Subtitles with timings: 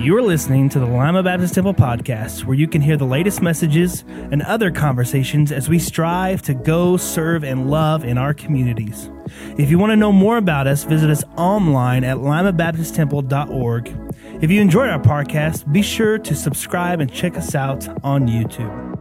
[0.00, 4.04] You're listening to the Lima Baptist Temple podcast, where you can hear the latest messages
[4.08, 9.10] and other conversations as we strive to go, serve, and love in our communities.
[9.58, 13.96] If you want to know more about us, visit us online at limabaptisttemple.org.
[14.40, 18.96] If you enjoyed our podcast, be sure to subscribe and check us out on YouTube.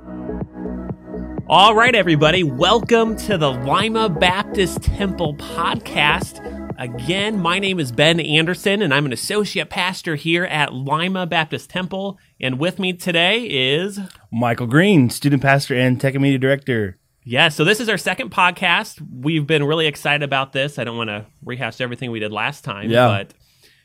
[1.48, 6.57] All right, everybody, welcome to the Lima Baptist Temple podcast.
[6.80, 11.72] Again, my name is Ben Anderson, and I'm an associate pastor here at Lima Baptist
[11.72, 12.20] Temple.
[12.40, 14.00] And with me today is.
[14.32, 17.00] Michael Green, student pastor and tech and media director.
[17.24, 19.02] Yeah, so this is our second podcast.
[19.12, 20.78] We've been really excited about this.
[20.78, 23.08] I don't want to rehash everything we did last time, Yeah.
[23.08, 23.34] but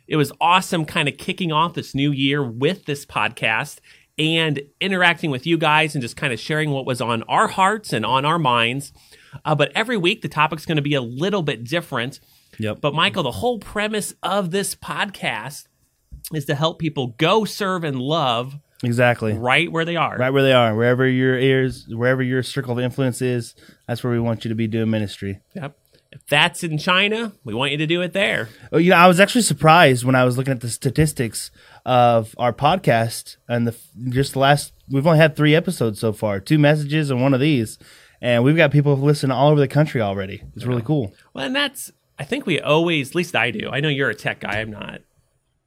[0.06, 3.78] it was awesome kind of kicking off this new year with this podcast
[4.18, 7.94] and interacting with you guys and just kind of sharing what was on our hearts
[7.94, 8.92] and on our minds.
[9.46, 12.20] Uh, but every week, the topic's going to be a little bit different.
[12.58, 12.80] Yep.
[12.80, 15.66] But Michael, the whole premise of this podcast
[16.32, 19.32] is to help people go serve and love Exactly.
[19.32, 20.16] right where they are.
[20.16, 23.54] Right where they are, wherever your ears, wherever your circle of influence is,
[23.86, 25.40] that's where we want you to be doing ministry.
[25.54, 25.76] Yep.
[26.10, 28.50] If that's in China, we want you to do it there.
[28.70, 31.50] Oh, you know, I was actually surprised when I was looking at the statistics
[31.86, 33.74] of our podcast and the
[34.10, 34.74] just the last.
[34.90, 37.78] We've only had three episodes so far, two messages and one of these,
[38.20, 40.42] and we've got people listening all over the country already.
[40.54, 41.14] It's really cool.
[41.32, 43.70] Well, and that's I think we always, at least I do.
[43.70, 44.60] I know you're a tech guy.
[44.60, 45.00] I'm not,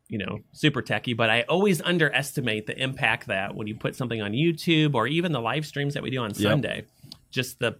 [0.07, 4.21] you know, super techy, but I always underestimate the impact that when you put something
[4.21, 6.85] on YouTube or even the live streams that we do on Sunday,
[7.31, 7.77] just the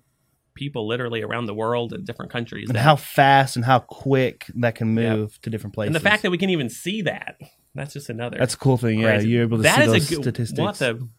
[0.56, 2.70] people literally around the world in different countries.
[2.70, 5.90] And that- how fast and how quick that can move to different places.
[5.90, 7.38] and the fact that we can even see that,
[7.76, 8.38] that's just another.
[8.38, 9.00] that's a cool thing.
[9.00, 9.30] Yeah, crazy.
[9.30, 10.80] you're able to That see those a good, statistics.
[10.80, 11.10] We'll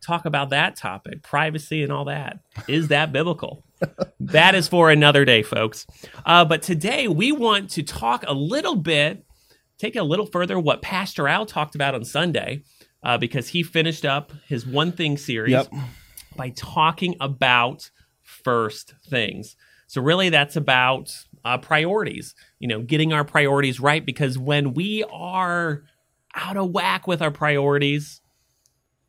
[0.00, 2.38] talk about that topic, privacy and all that.
[2.68, 3.64] Is that biblical?
[4.20, 5.86] That is for another day, folks.
[6.24, 9.24] Uh, but today we want to talk a little bit,
[9.78, 12.62] take it a little further what Pastor Al talked about on Sunday,
[13.02, 15.72] uh, because he finished up his One Thing series Yep.
[16.36, 17.90] by talking about
[18.22, 19.56] first things.
[19.86, 21.12] So really, that's about
[21.44, 22.34] uh, priorities.
[22.58, 24.04] You know, getting our priorities right.
[24.04, 25.84] Because when we are
[26.34, 28.20] out of whack with our priorities,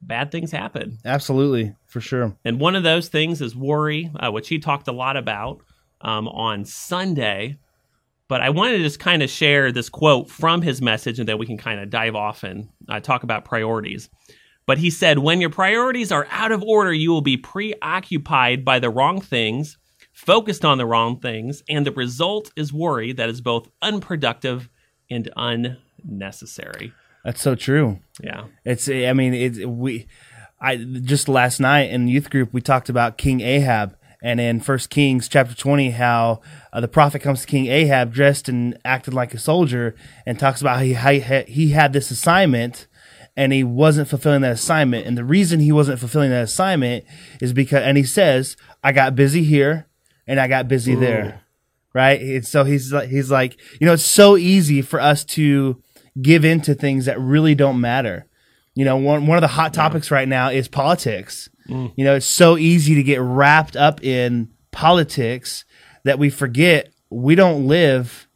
[0.07, 0.97] bad things happen.
[1.05, 2.37] Absolutely, for sure.
[2.45, 5.61] And one of those things is worry, uh, which he talked a lot about
[6.01, 7.57] um, on Sunday.
[8.27, 11.37] But I wanted to just kind of share this quote from his message, and then
[11.37, 14.09] we can kind of dive off and uh, talk about priorities.
[14.65, 18.79] But he said, When your priorities are out of order, you will be preoccupied by
[18.79, 19.77] the wrong things,
[20.11, 24.69] focused on the wrong things, and the result is worry that is both unproductive
[25.09, 26.93] and unnecessary.
[27.25, 27.99] That's so true.
[28.21, 28.45] Yeah.
[28.63, 30.07] It's I mean it's we
[30.61, 34.91] I just last night in youth group we talked about King Ahab and in First
[34.91, 36.41] Kings chapter 20 how
[36.71, 40.61] uh, the prophet comes to King Ahab dressed and acted like a soldier and talks
[40.61, 41.11] about how he how
[41.47, 42.87] he had- this assignment
[43.35, 47.03] and he wasn't fulfilling that assignment and the reason he wasn't fulfilling that assignment
[47.41, 49.87] is because and he says I got busy here
[50.27, 51.41] and I got busy there
[51.95, 52.19] right?
[52.19, 55.81] And so he's like, he's like, you know, it's so easy for us to
[56.21, 58.27] give in to things that really don't matter.
[58.73, 61.49] You know, one one of the hot topics right now is politics.
[61.69, 61.93] Mm.
[61.95, 65.65] You know, it's so easy to get wrapped up in politics
[66.03, 68.27] that we forget we don't live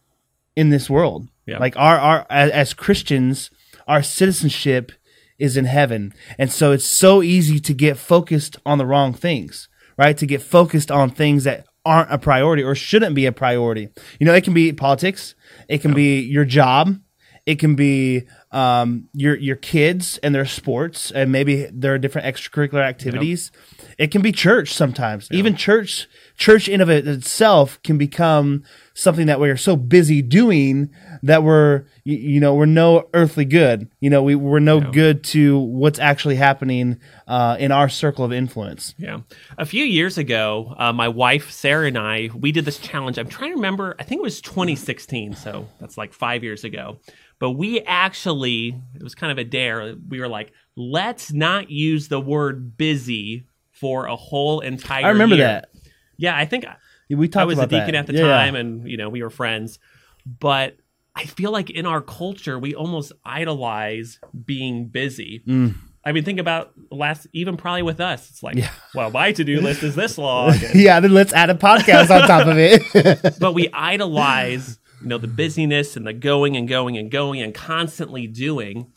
[0.55, 1.27] in this world.
[1.45, 1.59] Yeah.
[1.59, 3.51] Like our our as, as Christians,
[3.87, 4.91] our citizenship
[5.37, 6.13] is in heaven.
[6.37, 10.17] And so it's so easy to get focused on the wrong things, right?
[10.17, 13.89] To get focused on things that aren't a priority or shouldn't be a priority.
[14.19, 15.35] You know, it can be politics,
[15.67, 16.99] it can be your job,
[17.49, 22.27] it can be um, your your kids and their sports, and maybe there are different
[22.27, 23.51] extracurricular activities.
[23.97, 25.27] It can be church sometimes.
[25.31, 30.91] Even church church in of it itself can become something that we're so busy doing
[31.23, 33.89] that we're you, you know we're no earthly good.
[33.99, 38.33] You know we we're no good to what's actually happening uh, in our circle of
[38.33, 38.95] influence.
[38.97, 39.21] Yeah.
[39.57, 43.17] A few years ago, uh, my wife, Sarah, and I, we did this challenge.
[43.19, 45.35] I'm trying to remember, I think it was 2016.
[45.35, 46.99] So that's like five years ago.
[47.39, 49.95] But we actually, it was kind of a dare.
[50.09, 55.35] We were like, let's not use the word busy for a whole entire I remember
[55.35, 55.45] year.
[55.45, 55.69] that.
[56.17, 56.35] Yeah.
[56.37, 56.65] I think
[57.09, 57.95] We talked I was a deacon that.
[57.95, 58.27] at the Yeah, yeah.
[58.43, 59.79] time and, you know, we were friends.
[60.25, 60.75] But
[61.15, 65.41] I feel like in our culture, we almost idolize being busy.
[65.47, 65.75] Mm.
[66.03, 68.29] I mean, think about last, even probably with us.
[68.29, 68.57] It's like,
[68.95, 70.53] well, my to do list is this long.
[70.63, 73.37] and- yeah, then let's add a podcast on top of it.
[73.39, 77.53] but we idolize, you know, the busyness and the going and going and going and
[77.53, 78.91] constantly doing.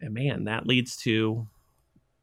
[0.00, 1.46] And man, that leads to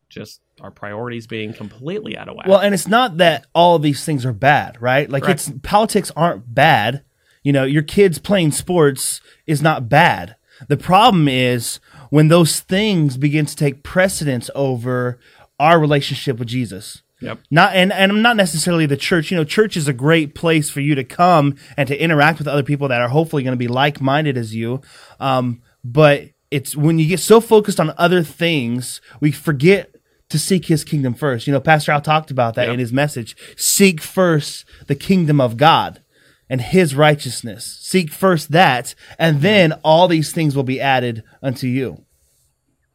[0.10, 2.48] just our priorities being completely out of whack.
[2.48, 5.10] Well, and it's not that all of these things are bad, right?
[5.10, 5.48] Like Correct.
[5.48, 7.04] it's politics aren't bad.
[7.44, 10.36] You know, your kids playing sports is not bad.
[10.68, 11.80] The problem is
[12.12, 15.20] when those things begin to take precedence over
[15.60, 17.02] our relationship with Jesus.
[17.22, 17.40] Yep.
[17.52, 19.30] Not and and I'm not necessarily the church.
[19.32, 22.48] You know, church is a great place for you to come and to interact with
[22.48, 24.82] other people that are hopefully going to be like minded as you.
[25.20, 29.96] Um, but it's when you get so focused on other things, we forget
[30.30, 31.46] to seek His kingdom first.
[31.46, 32.74] You know, Pastor Al talked about that Yep.
[32.74, 33.36] in his message.
[33.56, 36.02] Seek first the kingdom of God
[36.50, 37.78] and His righteousness.
[37.82, 42.04] Seek first that, and then all these things will be added unto you.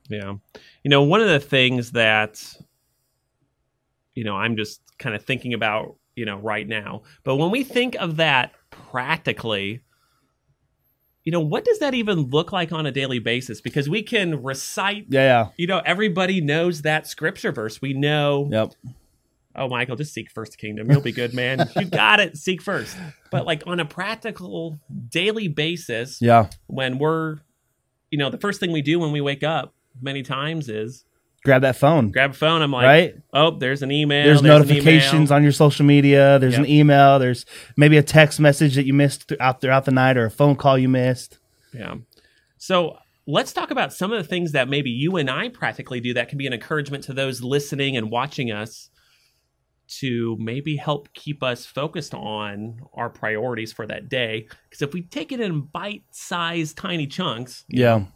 [0.09, 0.35] Yeah.
[0.83, 2.43] You know, one of the things that,
[4.17, 7.63] you know, I'm just kind of thinking about, you know, right now, but when we
[7.63, 9.83] think of that practically,
[11.25, 13.61] you know, what does that even look like on a daily basis?
[13.61, 15.49] Because we can recite, Yeah.
[15.57, 17.83] you know, everybody knows that scripture verse.
[17.83, 18.73] We know, Yep.
[19.57, 20.91] oh, Michael, just seek first kingdom.
[20.91, 21.69] You'll be good, man.
[21.77, 22.37] you got it.
[22.37, 22.97] Seek first.
[23.31, 24.79] But like on a practical
[25.11, 26.49] daily basis, Yeah.
[26.69, 27.39] when we're,
[28.11, 31.05] you know, the first thing we do when we wake up many times is
[31.47, 32.11] Grab that phone.
[32.11, 32.61] grab a phone.
[32.61, 33.15] I'm like, right?
[33.33, 34.25] oh, there's an email.
[34.27, 35.33] there's, an notifications email.
[35.33, 36.39] on your social media.
[36.39, 37.19] There's an email.
[37.19, 37.47] There's
[37.77, 40.77] maybe a text message that you missed throughout throughout the night, or a phone call
[40.77, 41.39] you missed.
[41.73, 41.95] Yeah.
[42.59, 46.15] So let's talk about some of the things that maybe you and I practically do
[46.15, 48.91] that can be an encouragement to those listening and watching us
[49.89, 54.49] to maybe help keep us focused on our priorities for that day.
[54.69, 58.07] Because if we take it in bite-sized, tiny chunks, Yeah.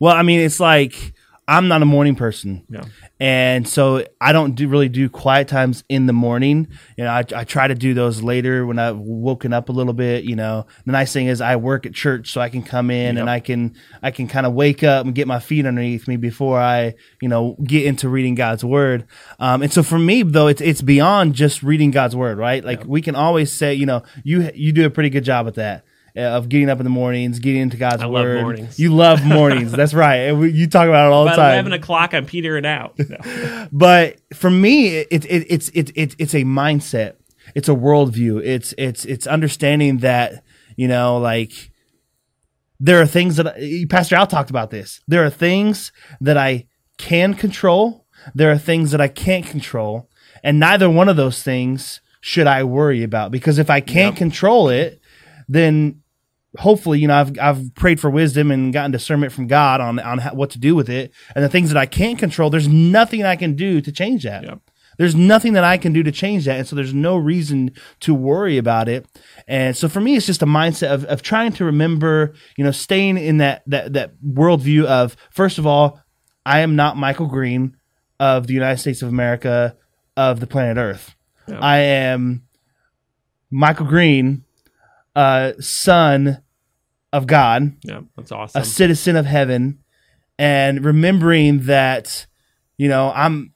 [0.00, 1.12] Well, I mean, it's like
[1.48, 2.66] I'm not a morning person.
[2.68, 2.84] Yeah.
[3.18, 6.68] And so I don't do really do quiet times in the morning.
[6.98, 9.94] You know, I, I try to do those later when I've woken up a little
[9.94, 10.24] bit.
[10.24, 13.16] You know, the nice thing is I work at church, so I can come in
[13.16, 13.20] Yep.
[13.22, 16.16] and I can I can kind of wake up and get my feet underneath me
[16.16, 19.06] before I you know get into reading God's word.
[19.38, 22.62] Um, and so for me though, it's it's beyond just reading God's word, right?
[22.62, 25.54] Like we can always say, you know, you you do a pretty good job at
[25.54, 25.86] that.
[26.18, 28.42] Uh, Of getting up in the mornings, getting into God's I love word.
[28.42, 28.78] mornings.
[28.78, 29.72] You love mornings.
[29.72, 30.26] That's right.
[30.30, 31.52] You talk about it all the time.
[31.52, 32.98] 11 o'clock, I'm petering out.
[32.98, 33.68] No.
[33.72, 37.14] But for me, it, it, it's it, it, it's a mindset.
[37.54, 38.42] It's a worldview.
[38.44, 40.42] It's it's it's understanding that
[40.76, 41.70] you know, like
[42.80, 43.56] there are things that
[43.90, 44.70] Pastor Al talked about.
[44.70, 46.66] This there are things that I
[46.96, 48.06] can control.
[48.34, 50.08] There are things that I can't control,
[50.42, 54.16] and neither one of those things should I worry about because if I can't Yep.
[54.18, 55.00] control it,
[55.48, 56.02] then
[56.56, 60.18] hopefully, you know, I've I've prayed for wisdom and gotten discernment from God on on
[60.18, 61.12] how, what to do with it.
[61.34, 64.44] And the things that I can't control, there's nothing I can do to change that.
[64.44, 64.60] Yep.
[64.96, 68.12] There's nothing that I can do to change that, and so there's no reason to
[68.12, 69.06] worry about it.
[69.46, 72.72] And so for me, it's just a mindset of of trying to remember, you know,
[72.72, 76.00] staying in that that that worldview of first of all,
[76.44, 77.76] I am not Michael Green
[78.18, 79.76] of the United States of America
[80.16, 81.14] of the planet Earth.
[81.46, 81.62] Yep.
[81.62, 82.42] I am
[83.50, 84.44] Michael Green,
[85.18, 86.42] uh, son
[87.12, 88.62] of God, Yeah, that's awesome.
[88.62, 89.80] a citizen of heaven,
[90.38, 92.27] and remembering that
[92.78, 93.52] you know I'm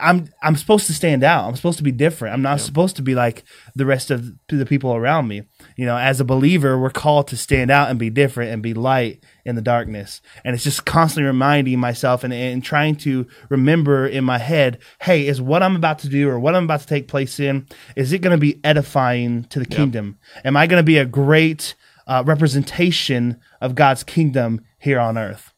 [0.00, 1.46] I'm I'm supposed to stand out.
[1.46, 2.34] I'm supposed to be different.
[2.34, 5.42] I'm not supposed to be like the rest of the people around me.
[5.76, 8.72] You know, as a believer, we're called to stand out and be different and be
[8.72, 10.22] light in the darkness.
[10.42, 15.26] And it's just constantly reminding myself and, and trying to remember in my head, hey,
[15.26, 18.12] is what I'm about to do or what I'm about to take place in, is
[18.12, 20.18] it going to be edifying to the kingdom?
[20.44, 21.74] Am I going to be a great
[22.06, 25.52] uh, representation of God's kingdom here on earth?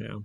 [0.00, 0.18] Yeah.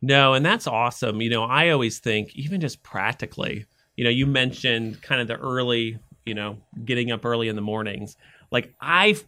[0.00, 1.20] No, and that's awesome.
[1.20, 5.36] You know, I always think, even just practically, you know, you mentioned kind of the
[5.36, 8.16] early, you know, getting up early in the mornings.
[8.50, 9.26] Like, I've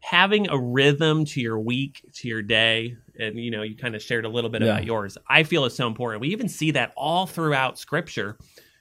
[0.00, 4.02] having a rhythm to your week, to your day, and, you know, you kind of
[4.02, 4.72] shared a little bit Yeah.
[4.72, 5.16] about yours.
[5.28, 6.20] I feel is so important.
[6.20, 8.36] We even see that all throughout scripture,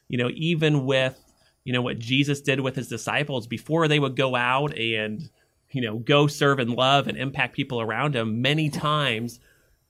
[0.10, 1.24] you know, even with,
[1.64, 5.30] you know, what Jesus did with his disciples before they would go out and,
[5.72, 8.42] you know, go serve and love and impact people around him.
[8.42, 9.40] Many times,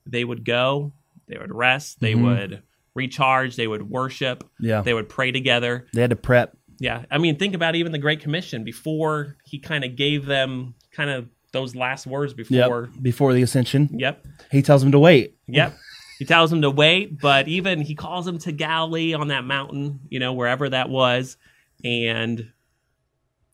[0.06, 0.94] they would go,
[1.28, 2.24] they would rest, they Mhm.
[2.24, 2.64] would
[2.96, 4.82] recharge, they would worship, Yeah.
[4.82, 5.88] they would pray together.
[5.94, 6.58] They had to prep.
[6.80, 7.06] Yeah.
[7.12, 11.10] I mean, think about even the Great Commission before he kind of gave them kind
[11.10, 12.90] of those last words before.
[12.94, 13.02] Yep.
[13.04, 14.26] Before the ascension, Yep.
[14.52, 15.36] he tells them to wait.
[15.48, 15.78] Yep.
[16.20, 20.02] He tells them to wait, but even he calls them to Galilee on that mountain,
[20.10, 21.38] you know, wherever that was.
[21.84, 22.52] And,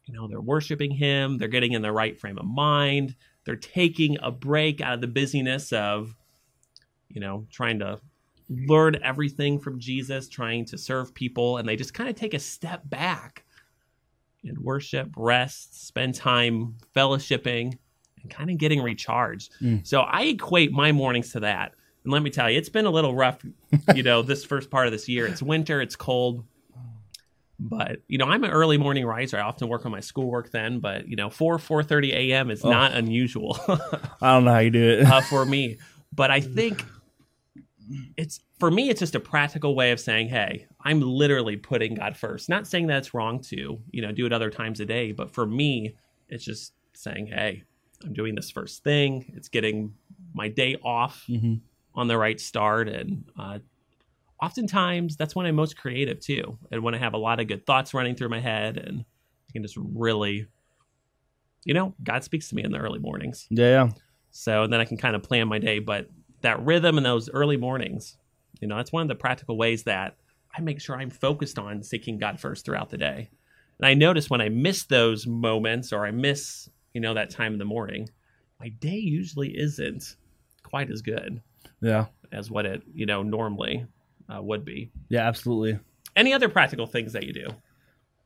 [0.05, 1.37] you know, they're worshiping him.
[1.37, 3.15] They're getting in the right frame of mind.
[3.45, 6.15] They're taking a break out of the busyness of,
[7.09, 7.99] you know, trying to
[8.49, 11.57] learn everything from Jesus, trying to serve people.
[11.57, 13.43] And they just kind of take a step back
[14.43, 17.77] and worship, rest, spend time fellowshipping,
[18.21, 19.51] and kind of getting recharged.
[19.61, 19.85] Mm.
[19.85, 21.73] So I equate my mornings to that.
[22.03, 23.39] And let me tell you, it's been a little rough,
[23.93, 25.27] you know, this first part of this year.
[25.27, 26.45] It's winter, it's cold.
[27.59, 29.37] But you know, I'm an early morning riser.
[29.37, 32.51] I often work on my schoolwork then, but you know, four four thirty a.m.
[32.51, 33.57] is not unusual
[34.21, 35.05] I don't know how you do it.
[35.05, 35.77] uh, for me.
[36.13, 36.85] But I think
[38.17, 42.17] it's for me, it's just a practical way of saying, "Hey, I'm literally putting God
[42.17, 45.11] first." Not saying that it's wrong to you know do it other times a day,
[45.11, 45.95] but for me,
[46.29, 47.63] it's just saying, "Hey,
[48.03, 49.31] I'm doing this first thing.
[49.35, 49.93] It's getting
[50.33, 51.61] my day off Mhm.
[51.95, 53.59] on the right start, and uh,
[54.41, 57.65] oftentimes that's when I'm most creative too, and when I have a lot of good
[57.65, 59.05] thoughts running through my head, and
[59.49, 60.47] I can just really,
[61.65, 63.47] you know, God speaks to me in the early mornings.
[63.49, 63.89] Yeah, yeah.
[64.31, 65.79] So then I can kind of plan my day.
[65.79, 66.09] But
[66.41, 68.17] that rhythm in those early mornings,
[68.61, 70.15] you know, that's one of the practical ways that
[70.57, 73.29] I make sure I'm focused on seeking God first throughout the day.
[73.79, 77.53] And I notice when I miss those moments or I miss, you know, that time
[77.53, 78.09] in the morning,
[78.59, 80.15] my day usually isn't
[80.63, 81.41] quite as good
[81.81, 82.05] Yeah.
[82.31, 83.85] as what it, you know, normally
[84.33, 84.91] uh, would be.
[85.09, 85.79] Yeah, absolutely.
[86.15, 87.47] Any other practical things that you do?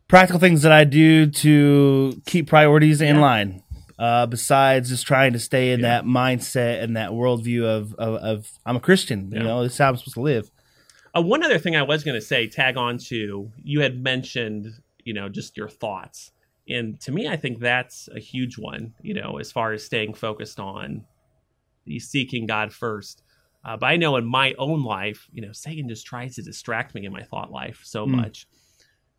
[0.07, 3.21] Practical things that I do to keep priorities in Yeah.
[3.21, 3.63] line.
[4.01, 5.89] Uh, besides just trying to stay in Yeah.
[5.89, 9.37] that mindset and that worldview of, of, of I'm a Christian, Yeah.
[9.37, 10.49] you know, this is how I'm supposed to live.
[11.15, 14.73] Uh, one other thing I was going to say, tag on to, you had mentioned,
[15.03, 16.31] you know, just your thoughts.
[16.67, 20.15] And to me, I think that's a huge one, you know, as far as staying
[20.15, 21.05] focused on
[21.99, 23.21] seeking God first.
[23.63, 26.95] Uh, but I know in my own life, you know, Satan just tries to distract
[26.95, 28.15] me in my thought life so Mm.
[28.15, 28.47] much.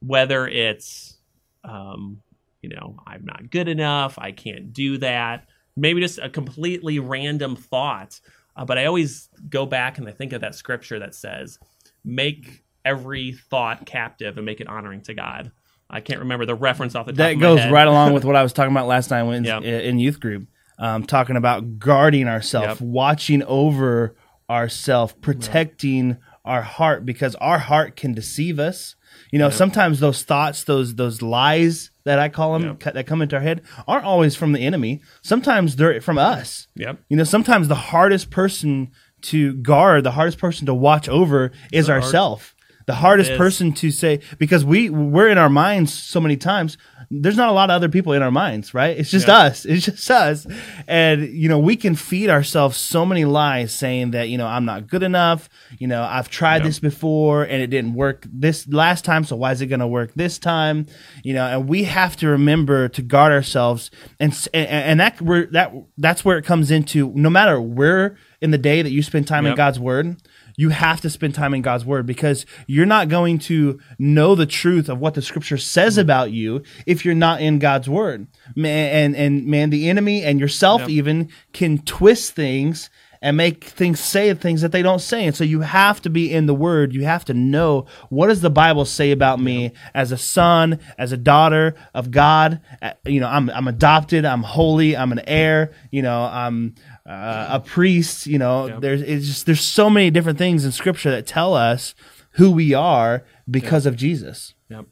[0.01, 1.19] Whether it's,
[1.63, 2.23] um,
[2.63, 7.57] you know, I'm not good enough, I can't do that, maybe just a completely random
[7.57, 8.21] thought.
[8.57, 11.59] Uh, but I always go back and I think of that scripture that says,
[12.05, 15.53] make every thought captive and make it honoring to God.
[15.89, 17.73] I can't remember the reference off the top That of my goes head.
[17.73, 19.61] right along with what I was talking about last night when Yeah.
[19.61, 22.89] in youth group, um, talking about guarding ourselves, Yep.
[22.89, 24.17] watching over
[24.51, 28.97] ourselves, protecting our heart because our heart can deceive us.
[29.31, 33.37] You know, sometimes those thoughts, those those lies that I call them that come into
[33.37, 35.03] our head aren't always from the enemy.
[35.23, 36.67] Sometimes they're from us.
[36.75, 36.99] Yep.
[37.09, 38.91] You know, sometimes the hardest person
[39.23, 42.55] to guard, the hardest person to watch over is ourself.
[42.87, 46.77] The hardest person to say because we we're in our minds so many times.
[47.15, 48.97] There's not a lot of other people in our minds, right?
[48.97, 49.37] It's just Yeah.
[49.41, 49.65] us.
[49.73, 50.47] It's just us.
[50.89, 54.65] And you know, we can feed ourselves so many lies saying that, you know, I'm
[54.65, 55.49] not good enough,
[55.79, 56.69] you know, I've tried Yeah.
[56.69, 59.87] this before and it didn't work this last time, so why is it going to
[59.87, 60.87] work this time?
[61.23, 65.19] You know, and we have to remember to guard ourselves and and, and that
[65.53, 69.27] that that's where it comes into no matter where in the day that you spend
[69.29, 70.17] time in God's word,
[70.57, 74.47] you have to spend time in God's word because you're not going to know the
[74.47, 78.27] truth of what the scripture says about you if you're not in God's word.
[78.57, 80.91] Man, and and man, the enemy and yourself Yep.
[80.91, 82.91] even can twist things
[83.25, 85.25] and make things say things that they don't say.
[85.27, 86.93] And so you have to be in the word.
[86.93, 91.13] You have to know what does the Bible say about me as a son, as
[91.13, 92.61] a daughter of God.
[92.83, 94.25] Uh, You know, I'm I'm adopted.
[94.25, 94.97] I'm holy.
[94.97, 95.71] I'm an heir.
[95.93, 96.75] You know, I'm
[97.07, 98.27] uh, a priest.
[98.27, 98.81] You know, Yep.
[98.81, 101.95] there's it's just there's so many different things in Scripture that tell us
[102.33, 104.55] who we are because of Jesus.
[104.69, 104.87] Yep.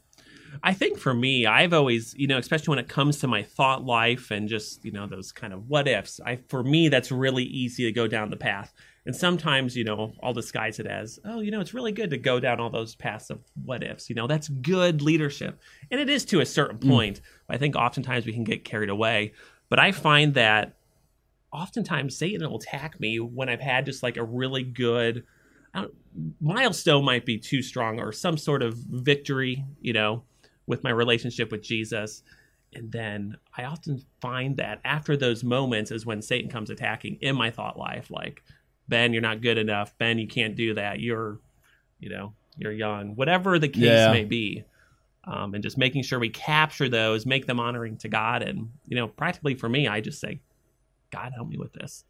[0.63, 3.83] I think for me, I've always, you know, especially when it comes to my thought
[3.83, 7.45] life and just, you know, those kind of what ifs, I for me that's really
[7.45, 8.73] easy to go down the path.
[9.03, 12.17] And sometimes, you know, I'll disguise it as, oh, you know, it's really good to
[12.17, 14.07] go down all those paths of what ifs.
[14.09, 15.59] You know, that's good leadership.
[15.89, 17.21] And it is to a certain point.
[17.49, 19.33] I think oftentimes we can get carried away.
[19.69, 20.75] But I find that
[21.51, 25.23] oftentimes Satan will attack me when I've had just like a really good
[25.73, 25.93] I don't,
[26.41, 30.23] milestone might be too strong or some sort of victory, you know,
[30.67, 32.23] with my relationship with Jesus.
[32.73, 37.35] And then I often find that after those moments is when Satan comes attacking in
[37.35, 38.43] my thought life, like,
[38.89, 39.97] Ben, you're not good enough.
[39.97, 40.99] Ben, you can't do that.
[40.99, 41.39] You're,
[41.99, 44.11] you know, you're young, whatever the case Yeah.
[44.11, 44.65] may be.
[45.23, 48.41] Um, and just making sure we capture those, make them honoring to God.
[48.41, 50.41] And, you know, practically for me, I just say,
[51.11, 52.03] God, help me with this.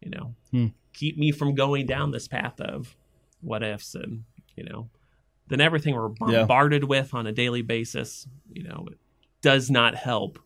[0.00, 0.66] You know, Hmm.
[0.92, 2.96] keep me from going down this path of
[3.40, 4.24] what ifs and,
[4.56, 4.88] you know,
[5.48, 6.40] then everything we're Yeah.
[6.40, 8.98] bombarded with on a daily basis, you know, it
[9.42, 10.38] does not help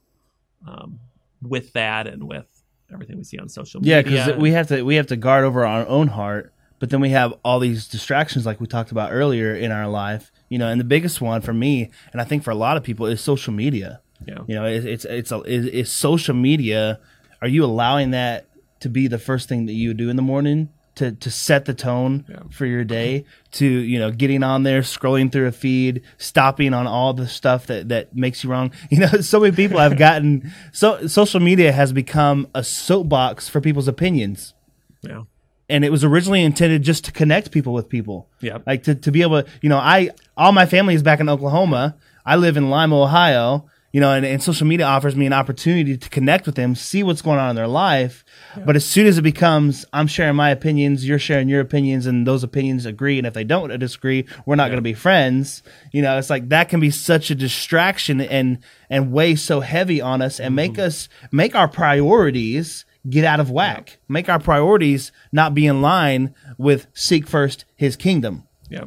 [0.66, 1.00] um,
[1.42, 2.46] with that and with
[2.92, 4.24] everything we see on social Yeah, media.
[4.26, 7.10] because we have to we have to guard over our own heart, but then we
[7.10, 10.30] have all these distractions like we talked about earlier in our life.
[10.50, 12.82] You know, and the biggest one for me, and I think for a lot of
[12.82, 14.00] people, is social media.
[14.26, 14.40] yeah.
[14.46, 17.00] You know, it, it's it's a, it, it's social media.
[17.42, 18.46] Are you allowing that
[18.80, 21.74] to be the first thing that you do in the morning to to set the
[21.74, 22.40] tone Yeah.
[22.50, 23.24] for your day?
[23.52, 27.66] To you know, getting on there, scrolling through a feed, stopping on all the stuff
[27.66, 28.72] that that makes you wrong.
[28.90, 33.60] You know, so many people have gotten so social media has become a soapbox for
[33.60, 34.54] people's opinions
[35.02, 35.22] yeah.
[35.68, 38.28] and it was originally intended just to connect people with people.
[38.40, 38.64] Yep.
[38.66, 41.28] Like to, to be able to, you know, I all my family is back in
[41.28, 41.96] Oklahoma.
[42.26, 43.66] I live in Lima, Ohio.
[43.92, 47.02] You know, and, and social media offers me an opportunity to connect with them, see
[47.02, 48.24] what's going on in their life.
[48.64, 52.26] But as soon as it becomes, I'm sharing my opinions, you're sharing your opinions, and
[52.26, 55.62] those opinions agree, and if they don't disagree, we're not going to be friends.
[55.92, 60.00] You know, it's like that can be such a distraction and and weigh so heavy
[60.00, 60.82] on us and make mm-hmm.
[60.82, 63.98] us make our priorities get out of whack.
[64.08, 68.44] Make our priorities not be in line with seek first His kingdom.
[68.68, 68.84] Yeah.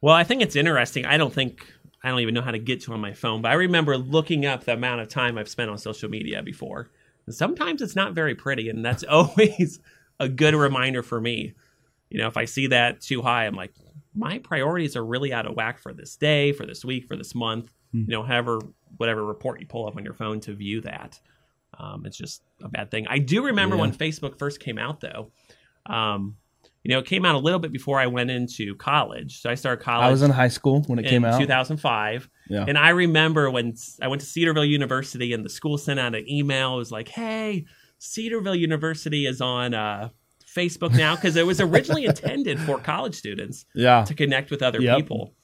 [0.00, 1.06] Well, I think it's interesting.
[1.06, 1.66] I don't think
[2.04, 4.44] I don't even know how to get to on my phone, but I remember looking
[4.46, 6.90] up the amount of time I've spent on social media before.
[7.26, 9.80] And sometimes it's not very pretty, and that's always
[10.20, 11.54] a good reminder for me.
[12.10, 13.72] You know, if I see that too high, I'm like,
[14.14, 17.34] my priorities are really out of whack for this day, for this week, for this
[17.34, 17.72] month.
[17.92, 18.58] You know, however,
[18.96, 21.18] whatever report you pull up on your phone to view that.
[21.78, 23.06] Um, it's just a bad thing.
[23.08, 23.82] I do remember Yeah.
[23.82, 25.30] when Facebook first came out, though.
[25.86, 26.36] Um,
[26.84, 29.40] you know, it came out a little bit before I went into college.
[29.40, 31.40] So I started college I was in high school when it came out.
[31.40, 32.28] 2005.
[32.50, 32.64] Yeah.
[32.68, 36.28] And I remember when I went to Cedarville University and the school sent out an
[36.30, 36.74] email.
[36.74, 37.64] It was like, hey,
[37.98, 40.10] Cedarville University is on uh,
[40.46, 44.04] Facebook now because it was originally intended for college students Yeah.
[44.04, 44.96] to connect with other Yep.
[44.98, 45.34] people.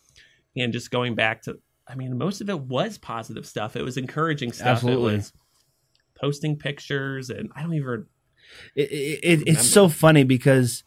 [0.57, 3.77] And just going back to, I mean, most of it was positive stuff.
[3.77, 4.67] It was encouraging stuff.
[4.67, 5.15] Absolutely.
[5.15, 5.33] It was
[6.21, 8.07] posting pictures, and I don't even.
[8.75, 10.83] It, it, it, it's so funny because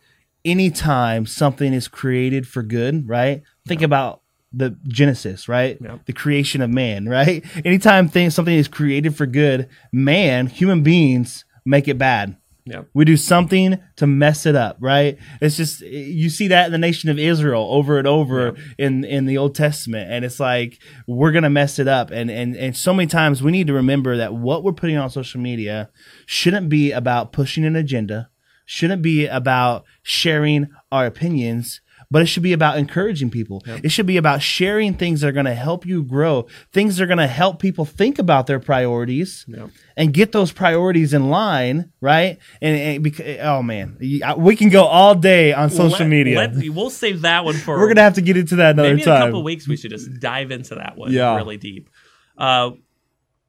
[0.46, 3.44] anytime something is created for good, right?
[3.68, 4.22] Think about
[4.52, 5.78] the Genesis, right?
[5.82, 5.98] Yeah.
[6.06, 7.44] The creation of man, right?
[7.66, 12.38] Anytime things something is created for good, man, human beings make it bad.
[12.66, 12.88] Yep.
[12.94, 15.18] We do something to mess it up, right?
[15.42, 19.26] It's just you see that in the nation of Israel over and over in in
[19.26, 22.94] the Old Testament, and it's like we're gonna mess it up, and and and so
[22.94, 25.90] many times we need to remember that what we're putting on social media
[26.26, 28.30] shouldn't be about pushing an agenda,
[28.66, 31.80] shouldn't be about sharing our opinions.
[32.12, 33.64] But it should be about encouraging people.
[33.66, 37.04] It should be about sharing things that are going to help you grow, things that
[37.04, 39.70] are going to help people think about their priorities, Yep.
[39.98, 42.38] and get those priorities in line, right?
[42.62, 43.98] And, and because, oh man,
[44.38, 46.38] we can go all day on social Let- media.
[46.38, 49.02] let- we'll save that one for We're gonna have to get into that another maybe
[49.02, 49.28] in a time.
[49.30, 51.36] couple weeks we should just dive into that one Yeah.
[51.38, 51.90] really deep
[52.38, 52.72] uh,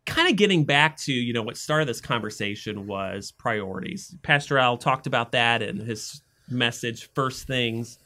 [0.07, 4.15] kind of getting back to you know what started this conversation was priorities.
[4.23, 7.99] Pastor al talked about that in his message first things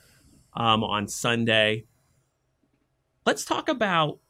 [0.55, 1.85] um, on sunday.
[3.27, 4.21] Let's talk about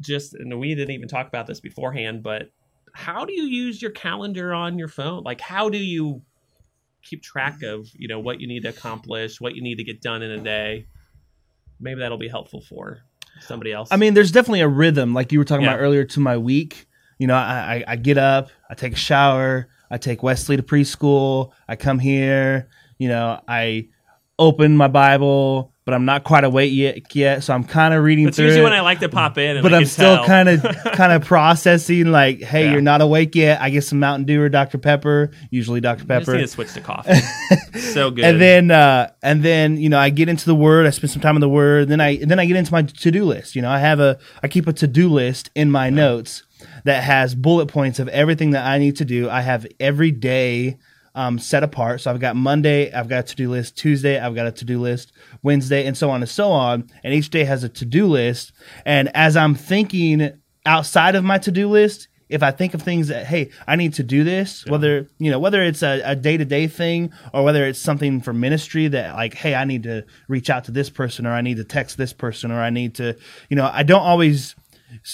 [0.00, 2.50] just and we didn't even talk about this beforehand but
[2.94, 5.22] how do you use your calendar on your phone?
[5.22, 6.22] Like how do you
[7.02, 10.00] keep track of you know what you need to accomplish what you need to get
[10.00, 10.86] done in a day?
[11.80, 13.02] Maybe that'll be helpful for
[13.40, 15.72] somebody else I mean, there's definitely a rhythm, like you were talking Yeah.
[15.74, 16.86] about earlier, to my week.
[17.18, 20.62] You know, I, I, I get up, I take a shower, I take Wesley to
[20.62, 22.68] preschool, I come here,
[22.98, 23.88] you know, I
[24.38, 28.24] open my Bible, but I'm not quite awake yet, yet so I'm kind of reading
[28.26, 28.64] that's through usually it.
[28.64, 32.12] when i like to pop in and but I'm still kind of kind of processing
[32.12, 32.72] like, hey, Yeah.
[32.72, 33.60] you're not awake yet.
[33.60, 36.34] I get some Mountain Dew or Dr Pepper, usually Dr I just Pepper.
[36.36, 37.14] need to switch to coffee
[37.78, 40.90] so good And then uh and then you know I get into the word, I
[40.90, 43.56] spend some time in the word, then I then I get into my to-do list.
[43.56, 46.44] You know, I have a I keep a to-do list in my notes
[46.84, 49.28] that has bullet points of everything that I need to do.
[49.28, 50.78] I have every day
[51.14, 52.00] um, set apart.
[52.00, 55.12] So I've got Monday, I've got a to-do list, Tuesday, I've got a to-do list,
[55.42, 56.88] Wednesday, and so on and so on.
[57.04, 58.52] And each day has a to-do list.
[58.86, 60.32] And as I'm thinking
[60.64, 64.02] outside of my to-do list, if I think of things that, hey, I need to
[64.02, 68.22] do this, whether, you know, whether it's a, a day-to-day thing or whether it's something
[68.22, 71.42] for ministry that like, hey, I need to reach out to this person or I
[71.42, 73.18] need to text this person or I need to,
[73.50, 74.56] you know, I don't always,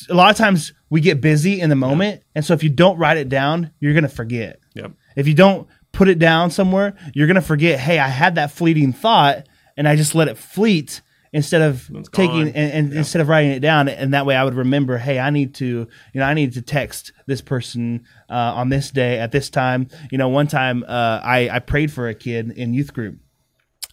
[0.09, 2.23] a lot of times we get busy in the moment.
[2.37, 4.61] And so if you don't write it down, you're going to forget.
[4.75, 4.93] Yep.
[5.17, 5.67] If you don't
[5.99, 9.89] put it down somewhere, you're going to forget, hey, I had that fleeting thought and
[9.89, 12.53] I just let it fleet instead of It's taking gone.
[12.55, 15.31] and, and instead of writing it down and that way I would remember, hey, I
[15.31, 15.89] need to, you
[16.21, 19.89] know, I need to text this person uh, on this day at this time.
[20.13, 23.19] You know, one time uh, I I prayed for a kid in youth group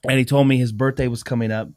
[0.08, 1.70] and he told me his birthday was coming up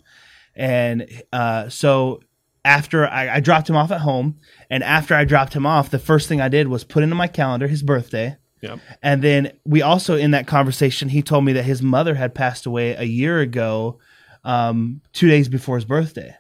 [0.55, 2.21] and uh, so
[2.67, 5.99] after I, I dropped him off at home and after I dropped him off, the
[5.99, 8.37] first thing I did was put into my calendar his birthday.
[8.61, 8.81] Yep.
[9.03, 12.67] And then we also in that conversation, he told me that his mother had passed
[12.67, 13.99] away a year ago,
[14.45, 16.37] um, two days before his birthday.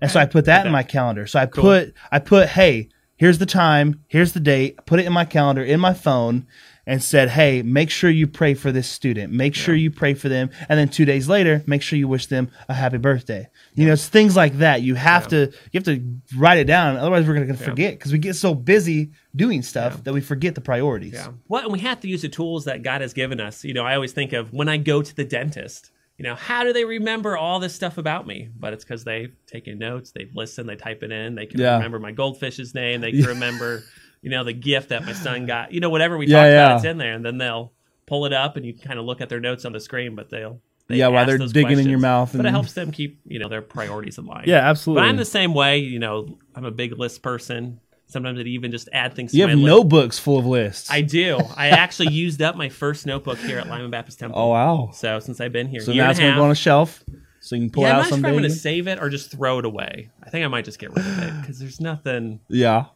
[0.00, 1.26] And so I put that in my calendar.
[1.26, 5.12] So I put I put, hey, here's the time, here's the date, put it in
[5.12, 6.46] my calendar, in my phone.
[6.86, 9.32] And said, "Hey, make sure you pray for this student.
[9.32, 12.26] Make sure you pray for them." And then 2 days later, make sure you wish
[12.26, 13.48] them a happy birthday.
[13.74, 14.82] You know, it's things like that.
[14.82, 16.02] You have to you have to
[16.36, 20.04] write it down otherwise we're going to forget cuz we get so busy doing stuff
[20.04, 21.12] that we forget the priorities.
[21.14, 21.28] Yeah.
[21.48, 23.64] Well, and we have to use the tools that God has given us.
[23.64, 25.90] You know, I always think of when I go to the dentist.
[26.18, 28.48] You know, how do they remember all this stuff about me?
[28.58, 31.74] But it's because they've taken notes, they've listened, they type it in, they can Yeah.
[31.74, 33.82] remember my goldfish's name, they can remember,
[34.26, 35.70] you know, the gift that my son got.
[35.72, 36.64] You know, whatever we Yeah, talked yeah.
[36.66, 37.72] about, it's in there, and then they'll
[38.06, 40.16] pull it up, and you can kind of look at their notes on the screen,
[40.16, 43.20] but they'll they Yeah, while they're digging in your mouth But it helps them keep
[43.24, 44.44] you know their priorities in line.
[44.48, 45.08] Yeah, But absolutely.
[45.08, 45.78] I'm the same way.
[45.78, 47.78] You know, I'm a big list person.
[48.08, 49.32] Sometimes it even just add things.
[49.32, 49.66] you to have list.
[49.66, 50.90] notebooks full of lists.
[50.90, 51.38] I do.
[51.56, 54.40] I actually used up my first notebook here at Lima Baptist Temple.
[54.40, 54.90] oh wow.
[54.92, 57.04] So since I've been here, So now it's going to go on a shelf
[57.40, 58.98] so you can pull yeah, it I'm out not sure I'm going to save it
[59.00, 60.10] or just throw it away.
[60.20, 62.40] I think I might just get rid of it because there's nothing.
[62.48, 62.86] yeah.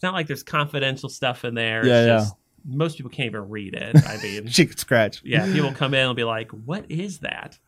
[0.00, 1.86] It's not like there's confidential stuff in there.
[1.86, 2.18] Yeah, it's yeah.
[2.20, 2.34] Just,
[2.64, 3.94] most people can't even read it.
[4.08, 5.20] I mean, Chicken scratch.
[5.22, 7.58] yeah, people come in and be like, "What is that?"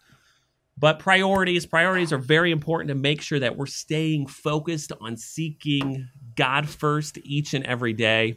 [0.79, 6.09] But priorities, priorities are very important to make sure that we're staying focused on seeking
[6.35, 8.37] God first each and every day.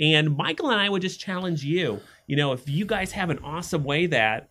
[0.00, 2.00] And Michael and I would just challenge you.
[2.26, 4.48] You know, if you guys have an awesome way that